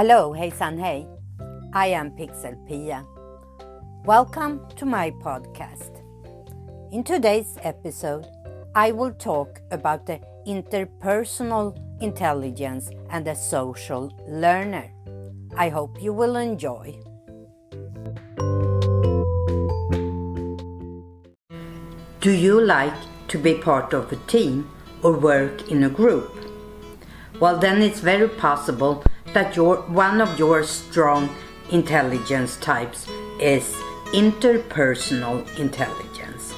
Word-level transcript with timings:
Hello, 0.00 0.32
hejsan 0.32 0.78
hej. 0.78 1.06
I 1.74 1.92
am 1.92 2.10
Pixel 2.16 2.56
Pia. 2.66 3.04
Welcome 4.06 4.60
to 4.76 4.86
my 4.86 5.10
podcast. 5.10 6.00
In 6.90 7.04
today's 7.04 7.58
episode, 7.62 8.24
I 8.74 8.92
will 8.92 9.12
talk 9.12 9.60
about 9.70 10.06
the 10.06 10.18
interpersonal 10.46 11.76
intelligence 12.00 12.88
and 13.10 13.26
the 13.26 13.34
social 13.34 14.10
learner. 14.26 14.90
I 15.58 15.68
hope 15.68 16.02
you 16.02 16.14
will 16.14 16.36
enjoy. 16.36 16.98
Do 22.20 22.30
you 22.30 22.58
like 22.58 22.96
to 23.28 23.38
be 23.38 23.52
part 23.52 23.92
of 23.92 24.10
a 24.12 24.16
team 24.26 24.64
or 25.02 25.12
work 25.12 25.70
in 25.70 25.84
a 25.84 25.90
group? 25.90 26.32
Well, 27.38 27.58
then 27.58 27.82
it's 27.82 28.00
very 28.00 28.28
possible 28.28 29.04
that 29.32 29.56
your, 29.56 29.76
one 29.82 30.20
of 30.20 30.38
your 30.38 30.64
strong 30.64 31.28
intelligence 31.70 32.56
types 32.56 33.08
is 33.38 33.74
interpersonal 34.12 35.46
intelligence. 35.58 36.52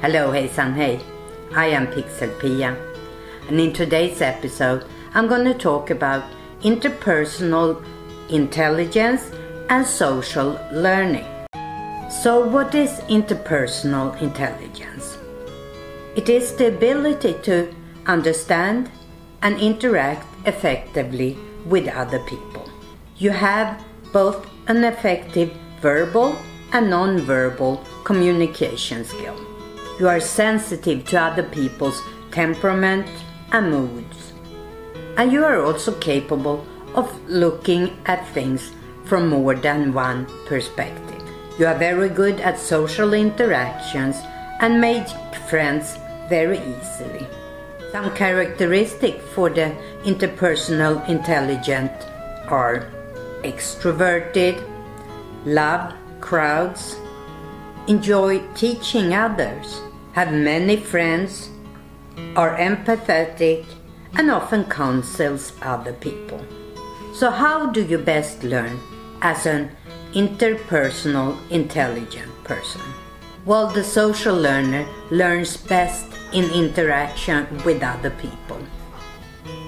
Hello, 0.00 0.32
hejsan 0.32 0.74
hej. 0.74 1.00
I 1.54 1.66
am 1.66 1.86
Pixel 1.86 2.38
Pia. 2.40 2.76
And 3.48 3.60
in 3.60 3.72
today's 3.72 4.20
episode, 4.20 4.84
I'm 5.14 5.28
going 5.28 5.44
to 5.44 5.54
talk 5.54 5.90
about 5.90 6.24
interpersonal 6.62 7.82
intelligence 8.30 9.30
and 9.70 9.86
social 9.86 10.58
learning. 10.72 11.26
So, 12.10 12.44
what 12.44 12.74
is 12.74 12.90
interpersonal 13.08 14.20
intelligence? 14.20 15.18
It 16.16 16.28
is 16.28 16.54
the 16.56 16.68
ability 16.68 17.34
to 17.42 17.72
understand 18.06 18.90
and 19.42 19.58
interact 19.60 20.26
effectively 20.46 21.38
with 21.66 21.88
other 21.88 22.20
people. 22.20 22.68
You 23.16 23.30
have 23.30 23.84
both 24.12 24.46
an 24.68 24.84
effective 24.84 25.52
verbal 25.80 26.36
and 26.72 26.90
non-verbal 26.90 27.82
communication 28.04 29.04
skill. 29.04 29.36
You 29.98 30.08
are 30.08 30.20
sensitive 30.20 31.04
to 31.06 31.20
other 31.20 31.42
people's 31.42 32.02
temperament 32.30 33.08
and 33.52 33.70
moods. 33.70 34.32
And 35.16 35.32
you 35.32 35.44
are 35.44 35.62
also 35.64 35.92
capable 35.98 36.66
of 36.94 37.08
looking 37.28 37.96
at 38.06 38.26
things 38.28 38.72
from 39.04 39.28
more 39.28 39.54
than 39.54 39.92
one 39.92 40.26
perspective. 40.46 41.22
You 41.58 41.66
are 41.66 41.78
very 41.78 42.08
good 42.08 42.40
at 42.40 42.58
social 42.58 43.14
interactions 43.14 44.16
and 44.60 44.80
make 44.80 45.08
friends 45.48 45.96
very 46.28 46.58
easily. 46.58 47.26
Some 47.92 48.10
characteristics 48.14 49.24
for 49.34 49.48
the 49.48 49.74
interpersonal 50.04 51.08
intelligent 51.08 51.92
are 52.48 52.90
extroverted, 53.42 54.62
love 55.44 55.94
crowds, 56.20 56.96
enjoy 57.86 58.40
teaching 58.54 59.14
others, 59.14 59.80
have 60.12 60.32
many 60.32 60.76
friends, 60.76 61.50
are 62.34 62.56
empathetic, 62.56 63.64
and 64.14 64.30
often 64.30 64.64
counsels 64.64 65.52
other 65.62 65.92
people. 65.92 66.44
So, 67.14 67.30
how 67.30 67.66
do 67.66 67.84
you 67.84 67.98
best 67.98 68.42
learn 68.42 68.80
as 69.22 69.46
an 69.46 69.70
interpersonal 70.12 71.36
intelligent 71.50 72.32
person? 72.44 72.82
Well, 73.44 73.68
the 73.68 73.84
social 73.84 74.36
learner 74.36 74.86
learns 75.10 75.56
best 75.56 76.15
in 76.36 76.50
interaction 76.50 77.48
with 77.64 77.82
other 77.82 78.10
people. 78.10 78.60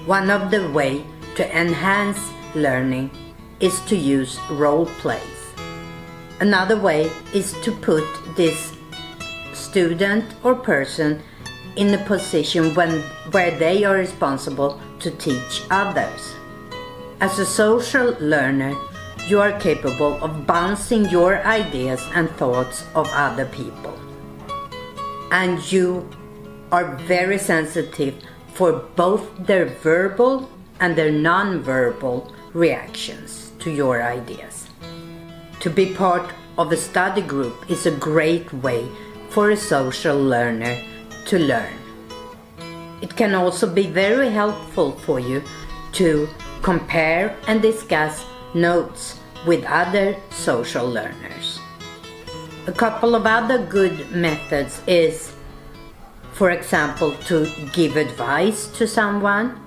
One 0.04 0.30
of 0.30 0.50
the 0.50 0.70
ways 0.70 1.02
to 1.36 1.58
enhance 1.58 2.20
learning 2.54 3.10
is 3.58 3.80
to 3.86 3.96
use 3.96 4.38
role 4.50 4.84
plays. 5.00 5.40
Another 6.40 6.78
way 6.78 7.10
is 7.32 7.54
to 7.62 7.72
put 7.72 8.04
this 8.36 8.76
student 9.54 10.24
or 10.44 10.54
person 10.54 11.22
in 11.76 11.94
a 11.94 12.04
position 12.04 12.74
when, 12.74 13.00
where 13.32 13.56
they 13.58 13.84
are 13.84 13.96
responsible 13.96 14.78
to 15.00 15.10
teach 15.12 15.62
others. 15.70 16.34
As 17.20 17.38
a 17.38 17.46
social 17.46 18.14
learner, 18.20 18.76
you 19.26 19.40
are 19.40 19.58
capable 19.58 20.22
of 20.22 20.46
bouncing 20.46 21.08
your 21.08 21.38
ideas 21.46 22.04
and 22.14 22.28
thoughts 22.32 22.84
of 22.94 23.08
other 23.12 23.46
people. 23.46 23.98
And 25.30 25.60
you 25.72 26.08
are 26.70 26.96
very 26.96 27.38
sensitive 27.38 28.14
for 28.54 28.72
both 28.96 29.24
their 29.46 29.66
verbal 29.66 30.50
and 30.80 30.96
their 30.96 31.12
non-verbal 31.12 32.32
reactions 32.52 33.52
to 33.58 33.70
your 33.70 34.02
ideas. 34.02 34.68
To 35.60 35.70
be 35.70 35.94
part 35.94 36.32
of 36.56 36.72
a 36.72 36.76
study 36.76 37.22
group 37.22 37.70
is 37.70 37.86
a 37.86 37.90
great 37.90 38.52
way 38.52 38.88
for 39.30 39.50
a 39.50 39.56
social 39.56 40.18
learner 40.18 40.76
to 41.26 41.38
learn. 41.38 41.74
It 43.00 43.14
can 43.16 43.34
also 43.34 43.72
be 43.72 43.86
very 43.86 44.30
helpful 44.30 44.92
for 44.92 45.20
you 45.20 45.42
to 45.92 46.28
compare 46.62 47.36
and 47.46 47.62
discuss 47.62 48.24
notes 48.54 49.20
with 49.46 49.64
other 49.64 50.16
social 50.30 50.88
learners. 50.88 51.60
A 52.66 52.72
couple 52.72 53.14
of 53.14 53.24
other 53.24 53.64
good 53.64 54.10
methods 54.10 54.82
is 54.86 55.32
for 56.38 56.52
example, 56.52 57.12
to 57.26 57.50
give 57.72 57.96
advice 57.96 58.68
to 58.68 58.86
someone 58.86 59.58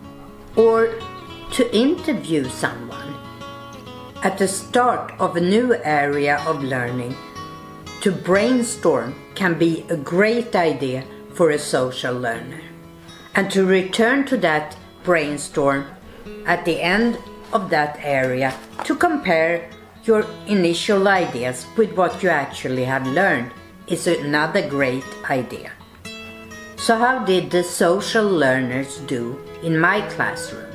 or 0.56 0.96
to 1.52 1.76
interview 1.76 2.48
someone. 2.48 3.14
At 4.24 4.38
the 4.38 4.48
start 4.48 5.12
of 5.20 5.36
a 5.36 5.42
new 5.42 5.76
area 5.84 6.42
of 6.48 6.64
learning, 6.64 7.18
to 8.00 8.12
brainstorm 8.14 9.14
can 9.36 9.60
be 9.60 9.86
a 9.90 9.98
great 9.98 10.56
idea 10.56 11.04
for 11.34 11.50
a 11.50 11.60
social 11.60 12.16
learner. 12.16 12.62
And 13.36 13.52
to 13.52 13.66
return 13.66 14.24
to 14.28 14.38
that 14.38 14.78
brainstorm 15.04 15.88
at 16.46 16.64
the 16.64 16.80
end 16.80 17.18
of 17.52 17.70
that 17.72 18.00
area 18.00 18.56
to 18.86 18.96
compare 18.96 19.70
your 20.06 20.26
initial 20.48 21.10
ideas 21.10 21.68
with 21.76 21.92
what 21.98 22.24
you 22.24 22.30
actually 22.30 22.86
have 22.86 23.06
learned 23.08 23.52
is 23.88 24.08
another 24.08 24.70
great 24.70 25.04
idea. 25.30 25.74
So, 26.82 26.98
how 26.98 27.24
did 27.24 27.52
the 27.52 27.64
social 27.64 28.26
learners 28.26 28.98
do 29.06 29.40
in 29.62 29.80
my 29.80 30.02
classroom? 30.10 30.66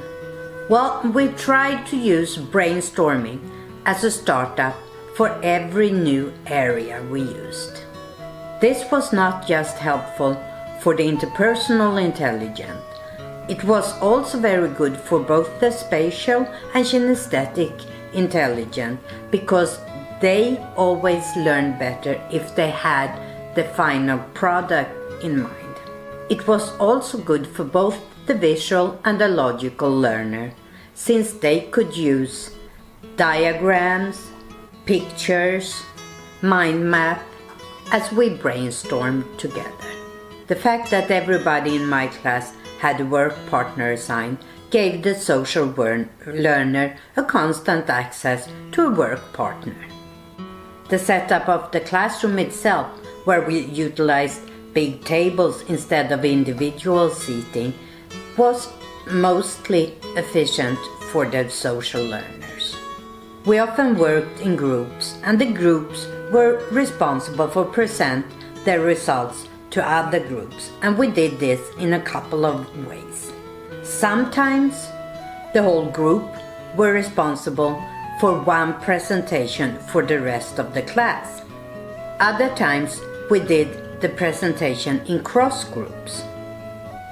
Well, 0.69 1.03
we 1.13 1.29
tried 1.29 1.85
to 1.87 1.97
use 1.97 2.37
brainstorming 2.37 3.41
as 3.87 4.05
a 4.05 4.13
startup 4.13 4.77
for 5.17 5.29
every 5.43 5.91
new 5.91 6.33
area 6.47 7.03
we 7.11 7.23
used. 7.23 7.83
This 8.61 8.89
was 8.93 9.13
not 9.13 9.49
just 9.49 9.79
helpful 9.79 10.41
for 10.81 10.95
the 10.95 11.03
interpersonal 11.03 12.01
intelligence, 12.01 12.87
it 13.49 13.65
was 13.65 13.93
also 14.01 14.39
very 14.39 14.69
good 14.69 14.97
for 14.97 15.19
both 15.19 15.59
the 15.59 15.73
spatial 15.73 16.47
and 16.75 16.85
kinesthetic 16.85 17.85
intelligence 18.13 19.01
because 19.33 19.81
they 20.21 20.59
always 20.77 21.25
learn 21.37 21.77
better 21.81 22.21
if 22.31 22.55
they 22.55 22.71
had 22.71 23.11
the 23.57 23.65
final 23.65 24.19
product 24.35 24.91
in 25.25 25.43
mind. 25.43 25.66
It 26.29 26.47
was 26.49 26.77
also 26.79 27.19
good 27.19 27.47
for 27.47 27.63
both 27.63 27.99
the 28.27 28.35
visual 28.35 28.99
and 29.05 29.21
the 29.21 29.29
logical 29.29 29.91
learner, 29.91 30.53
since 30.95 31.33
they 31.33 31.61
could 31.71 31.97
use 31.97 32.51
diagrams, 33.17 34.27
pictures, 34.87 35.85
mind 36.43 36.91
map 36.91 37.23
as 37.93 38.11
we 38.11 38.31
brainstormed 38.31 39.39
together. 39.39 39.71
The 40.49 40.57
fact 40.57 40.91
that 40.91 41.11
everybody 41.11 41.77
in 41.77 41.87
my 41.87 42.09
class 42.09 42.55
had 42.81 43.01
a 43.01 43.07
work 43.07 43.35
partner 43.47 43.93
assigned 43.93 44.39
gave 44.71 45.03
the 45.03 45.15
social 45.15 45.67
learner 46.27 46.97
a 47.17 47.23
constant 47.23 47.89
access 47.89 48.49
to 48.73 48.87
a 48.87 48.91
work 48.91 49.33
partner. 49.33 49.77
The 50.89 50.99
setup 50.99 51.49
of 51.49 51.71
the 51.71 51.81
classroom 51.81 52.39
itself, 52.39 52.87
where 53.25 53.43
we 53.43 53.61
utilized 53.61 54.51
big 54.77 55.03
tables 55.07 55.63
instead 55.69 56.13
of 56.13 56.23
individual 56.23 57.09
seating 57.09 57.73
was 58.37 58.69
mostly 59.11 59.95
efficient 60.21 60.79
for 61.11 61.25
the 61.25 61.49
social 61.49 62.05
learners. 62.05 62.77
We 63.47 63.59
often 63.59 63.97
worked 63.97 64.41
in 64.41 64.55
groups 64.55 65.17
and 65.25 65.39
the 65.39 65.51
groups 65.51 66.07
were 66.31 66.61
responsible 66.71 67.49
for 67.49 67.65
present 67.65 68.27
their 68.67 68.81
results 68.81 69.49
to 69.71 69.81
other 69.83 70.21
groups 70.21 70.71
and 70.83 70.99
we 70.99 71.07
did 71.09 71.41
this 71.41 71.61
in 71.79 71.95
a 71.95 72.07
couple 72.13 72.45
of 72.45 72.69
ways. 72.87 73.33
Sometimes 73.83 74.75
the 75.55 75.63
whole 75.63 75.91
group 75.91 76.29
were 76.77 76.93
responsible 76.93 77.83
for 78.21 78.39
one 78.41 78.79
presentation 78.83 79.79
for 79.89 80.05
the 80.05 80.21
rest 80.21 80.59
of 80.59 80.75
the 80.75 80.83
class. 80.83 81.41
Other 82.21 82.55
times 82.55 83.01
we 83.31 83.41
did 83.41 83.86
the 84.01 84.09
presentation 84.09 85.01
in 85.07 85.23
cross 85.23 85.65
groups. 85.65 86.23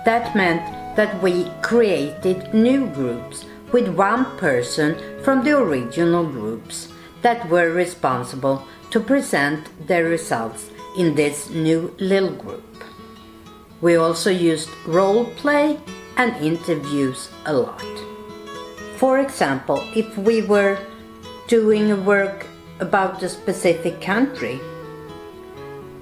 That 0.04 0.34
meant 0.36 0.96
that 0.96 1.22
we 1.22 1.50
created 1.62 2.52
new 2.54 2.86
groups 2.88 3.44
with 3.72 3.88
one 3.88 4.24
person 4.36 4.96
from 5.22 5.42
the 5.42 5.58
original 5.58 6.24
groups 6.24 6.88
that 7.22 7.48
were 7.48 7.72
responsible 7.72 8.66
to 8.90 9.00
present 9.00 9.68
their 9.88 10.04
results 10.04 10.70
in 10.96 11.14
this 11.14 11.50
new 11.50 11.94
little 11.98 12.30
group. 12.30 12.84
We 13.80 13.96
also 13.96 14.30
used 14.30 14.68
role 14.86 15.24
play 15.36 15.80
and 16.16 16.36
interviews 16.36 17.30
a 17.46 17.52
lot. 17.52 17.84
For 18.96 19.18
example, 19.18 19.82
if 19.96 20.16
we 20.16 20.42
were 20.42 20.78
doing 21.48 22.04
work 22.04 22.46
about 22.80 23.22
a 23.22 23.28
specific 23.28 24.00
country, 24.00 24.60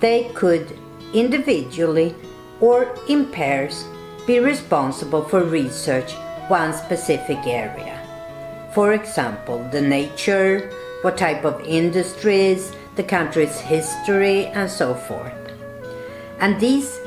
they 0.02 0.28
could 0.34 0.76
individually 1.14 2.14
or 2.60 2.94
in 3.08 3.26
pairs 3.26 3.87
be 4.26 4.40
responsible 4.40 5.25
for 5.25 5.44
research 5.44 6.12
one 6.49 6.72
specific 6.72 7.38
area. 7.46 7.99
For 8.75 8.93
example, 8.93 9.66
the 9.70 9.81
nature, 9.81 10.70
what 11.02 11.16
type 11.16 11.44
of 11.44 11.64
industries, 11.64 12.75
the 12.96 13.02
country's 13.02 13.58
history, 13.60 14.46
and 14.46 14.70
so 14.70 14.94
forth. 14.94 15.32
And 16.40 16.58
these 16.58 16.99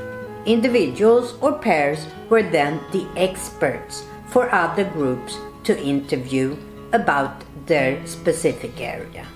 individuals 0.45 1.36
or 1.42 1.59
pairs 1.59 2.07
were 2.30 2.44
then 2.44 2.80
the 2.92 3.06
experts 3.18 4.06
for 4.30 4.50
other 4.53 4.86
groups 4.86 5.38
to 5.65 5.77
interview 5.77 6.56
about 6.94 7.44
their 7.65 8.06
specific 8.07 8.80
area. 8.80 9.27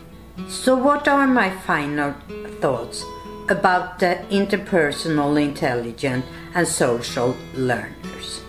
So, 0.47 0.75
what 0.75 1.07
are 1.07 1.27
my 1.27 1.49
final 1.49 2.13
thoughts 2.61 3.03
about 3.49 3.99
the 3.99 4.19
interpersonal 4.29 5.41
intelligent 5.41 6.23
and 6.53 6.67
social 6.67 7.35
learners? 7.55 8.41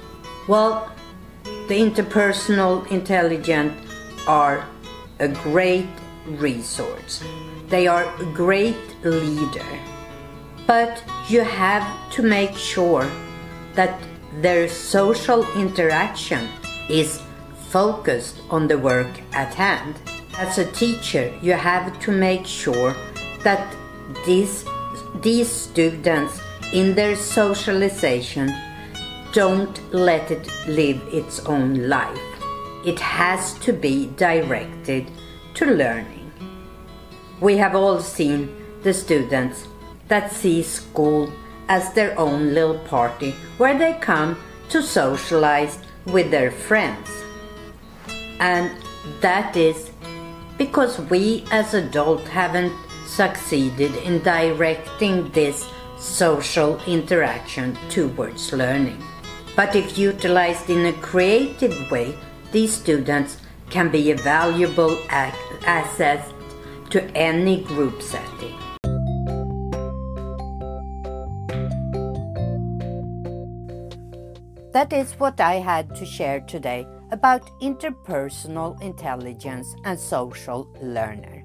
Well, 0.47 0.93
the 1.69 1.79
interpersonal 1.79 2.91
intelligent 2.91 3.73
are 4.27 4.67
a 5.19 5.29
great 5.29 5.89
resource. 6.27 7.23
They 7.69 7.87
are 7.87 8.05
a 8.21 8.25
great 8.35 8.77
leader. 9.05 9.67
But 10.67 11.03
you 11.29 11.43
have 11.43 11.85
to 12.13 12.23
make 12.23 12.57
sure 12.57 13.09
that 13.75 14.01
their 14.41 14.69
social 14.69 15.45
interaction 15.57 16.49
is 16.89 17.23
focused 17.69 18.41
on 18.51 18.67
the 18.67 18.79
work 18.79 19.11
at 19.33 19.55
hand. 19.55 19.95
As 20.39 20.59
a 20.59 20.71
teacher, 20.73 21.33
you 21.43 21.53
have 21.53 21.99
to 22.01 22.13
make 22.13 22.47
sure 22.47 22.95
that 23.43 23.75
these, 24.27 24.65
these 25.23 25.51
students 25.51 26.41
in 26.73 26.95
their 26.95 27.17
socialization 27.17 28.55
don't 29.33 29.93
let 29.93 30.31
it 30.31 30.49
live 30.67 31.01
its 31.13 31.41
own 31.47 31.89
life. 31.89 32.19
It 32.85 32.99
has 32.99 33.55
to 33.61 33.73
be 33.73 34.07
directed 34.17 35.11
to 35.55 35.67
learning. 35.67 36.31
We 37.41 37.57
have 37.59 37.75
all 37.75 38.01
seen 38.01 38.55
the 38.83 38.95
students 38.95 39.67
that 40.09 40.33
see 40.33 40.63
school 40.63 41.33
as 41.69 41.93
their 41.93 42.19
own 42.19 42.55
little 42.55 42.79
party 42.79 43.33
where 43.59 43.79
they 43.79 43.95
come 44.01 44.37
to 44.71 44.83
socialize 44.83 45.79
with 46.07 46.31
their 46.31 46.51
friends. 46.51 47.09
And 48.41 48.71
that 49.21 49.57
is 49.57 49.91
because 50.59 50.99
we 50.99 51.45
as 51.51 51.75
adults 51.75 52.29
haven't 52.29 52.73
succeeded 53.11 53.95
in 53.97 54.23
directing 54.23 55.29
this 55.31 55.69
social 55.99 56.81
interaction 56.87 57.77
towards 57.89 58.53
learning. 58.53 59.03
But 59.57 59.75
if 59.75 59.99
utilized 59.99 60.71
in 60.71 60.87
a 60.87 60.93
creative 60.93 61.91
way, 61.91 62.15
these 62.53 62.73
students 62.73 63.39
can 63.69 63.91
be 63.91 64.11
a 64.11 64.17
valuable 64.17 64.97
asset 65.11 66.25
to 66.91 67.03
any 67.17 67.63
group 67.65 68.01
setting. 68.01 68.57
That 74.73 74.93
is 74.93 75.13
what 75.15 75.41
I 75.41 75.55
had 75.57 75.95
to 75.97 76.07
share 76.07 76.41
today 76.41 76.87
about 77.11 77.51
interpersonal 77.61 78.81
intelligence 78.81 79.75
and 79.85 79.99
social 79.99 80.69
learner. 80.81 81.40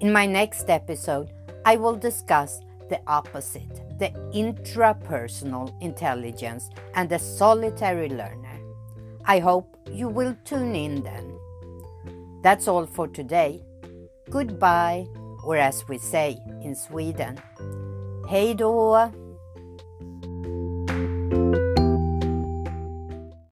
In 0.00 0.12
my 0.12 0.26
next 0.26 0.70
episode, 0.70 1.32
I 1.64 1.76
will 1.76 1.96
discuss 1.96 2.60
the 2.88 3.00
opposite 3.06 3.84
the 3.98 4.10
intrapersonal 4.34 5.72
intelligence 5.80 6.68
and 6.94 7.08
the 7.08 7.18
solitary 7.18 8.08
learner. 8.08 8.58
I 9.24 9.38
hope 9.38 9.76
you 9.90 10.08
will 10.08 10.36
tune 10.44 10.74
in 10.74 11.02
then. 11.02 11.38
That's 12.42 12.68
all 12.68 12.86
for 12.86 13.08
today. 13.08 13.62
Goodbye, 14.30 15.06
or 15.44 15.56
as 15.56 15.86
we 15.88 15.98
say 15.98 16.38
in 16.62 16.74
Sweden, 16.74 17.38
hej 18.28 18.54
då! 18.54 19.23